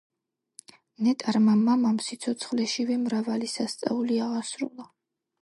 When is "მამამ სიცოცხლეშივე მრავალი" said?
1.67-3.53